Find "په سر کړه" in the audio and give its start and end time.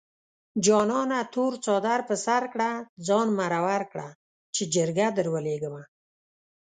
2.09-2.69